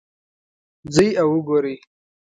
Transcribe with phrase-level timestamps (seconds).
[0.93, 1.75] ځئ او وګورئ